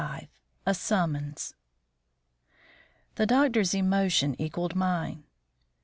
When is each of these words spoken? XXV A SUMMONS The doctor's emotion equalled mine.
XXV 0.01 0.27
A 0.65 0.73
SUMMONS 0.73 1.53
The 3.13 3.27
doctor's 3.27 3.75
emotion 3.75 4.35
equalled 4.41 4.73
mine. 4.73 5.25